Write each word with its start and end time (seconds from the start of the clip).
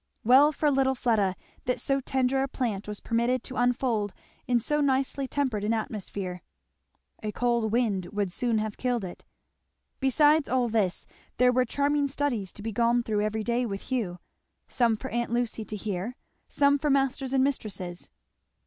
Well 0.23 0.51
for 0.51 0.71
little 0.71 0.95
Fleda 0.95 1.35
that 1.65 1.79
so 1.79 1.99
tender 2.01 2.41
a 2.41 2.47
plant 2.47 2.87
was 2.87 2.99
permitted 2.99 3.43
to 3.43 3.55
unfold 3.55 4.13
in 4.47 4.59
so 4.59 4.81
nicely 4.81 5.27
tempered 5.27 5.63
an 5.63 5.75
atmosphere. 5.75 6.41
A 7.21 7.31
cold 7.31 7.71
wind 7.71 8.07
would 8.07 8.31
soon 8.31 8.57
have 8.57 8.77
killed 8.77 9.03
it. 9.05 9.23
Besides 9.99 10.49
all 10.49 10.69
this 10.69 11.05
there 11.37 11.51
were 11.51 11.65
charming 11.65 12.07
studies 12.07 12.51
to 12.53 12.63
be 12.63 12.71
gone 12.71 13.03
through 13.03 13.21
every 13.21 13.43
day 13.43 13.63
with 13.63 13.91
Hugh; 13.91 14.17
some 14.67 14.95
for 14.95 15.11
aunt 15.11 15.29
Lucy 15.29 15.63
to 15.65 15.75
hear, 15.75 16.15
some 16.49 16.79
for 16.79 16.89
masters 16.89 17.31
and 17.31 17.43
mistresses. 17.43 18.09